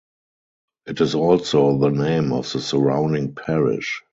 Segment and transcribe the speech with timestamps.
[0.87, 4.01] It is also the name of the surrounding parish.